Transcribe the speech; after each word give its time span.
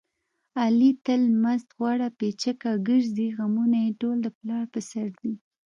علي 0.61 0.91
تل 1.05 1.21
مست 1.43 1.67
غوړه 1.77 2.09
پیچکه 2.19 2.71
ګرځي. 2.87 3.27
غمونه 3.37 3.77
یې 3.85 3.91
ټول 4.01 4.17
د 4.23 4.27
پلار 4.37 4.65
په 4.73 4.79
سر 4.89 5.07
دي. 5.21 5.33